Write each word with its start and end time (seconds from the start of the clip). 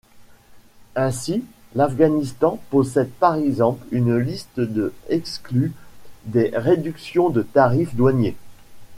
Ainsi, 0.95 1.43
l'Afghanistan 1.75 2.59
possède 2.71 3.11
par 3.11 3.35
exemple 3.35 3.85
une 3.91 4.17
liste 4.17 4.59
de 4.59 4.95
exclus 5.09 5.73
des 6.25 6.49
réductions 6.55 7.29
de 7.29 7.43
tarifs 7.43 7.93
douaniers. 7.93 8.35